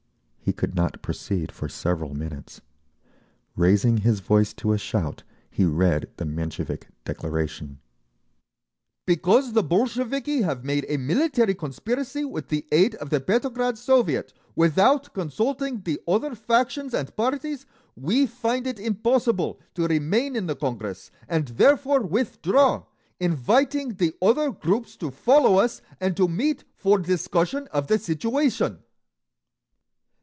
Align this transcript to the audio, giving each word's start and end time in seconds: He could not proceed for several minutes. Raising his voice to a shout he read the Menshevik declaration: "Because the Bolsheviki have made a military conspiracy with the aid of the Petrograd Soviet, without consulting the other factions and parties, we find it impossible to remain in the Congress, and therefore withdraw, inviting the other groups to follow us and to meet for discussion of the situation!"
He 0.43 0.53
could 0.53 0.75
not 0.75 1.01
proceed 1.01 1.49
for 1.49 1.69
several 1.69 2.13
minutes. 2.13 2.59
Raising 3.55 3.97
his 3.97 4.19
voice 4.19 4.51
to 4.55 4.73
a 4.73 4.77
shout 4.77 5.23
he 5.49 5.63
read 5.63 6.09
the 6.17 6.25
Menshevik 6.25 6.87
declaration: 7.05 7.79
"Because 9.05 9.53
the 9.53 9.63
Bolsheviki 9.63 10.41
have 10.41 10.65
made 10.65 10.85
a 10.89 10.97
military 10.97 11.55
conspiracy 11.55 12.25
with 12.25 12.49
the 12.49 12.65
aid 12.71 12.95
of 12.95 13.11
the 13.11 13.21
Petrograd 13.21 13.77
Soviet, 13.77 14.33
without 14.53 15.13
consulting 15.13 15.83
the 15.83 16.01
other 16.05 16.35
factions 16.35 16.93
and 16.93 17.15
parties, 17.15 17.65
we 17.95 18.25
find 18.25 18.67
it 18.67 18.79
impossible 18.79 19.57
to 19.75 19.87
remain 19.87 20.35
in 20.35 20.47
the 20.47 20.55
Congress, 20.55 21.11
and 21.29 21.47
therefore 21.49 22.01
withdraw, 22.01 22.83
inviting 23.21 23.93
the 23.93 24.15
other 24.21 24.51
groups 24.51 24.97
to 24.97 25.11
follow 25.11 25.59
us 25.59 25.81
and 26.01 26.17
to 26.17 26.27
meet 26.27 26.65
for 26.75 26.97
discussion 26.97 27.67
of 27.67 27.87
the 27.87 27.97
situation!" 27.97 28.79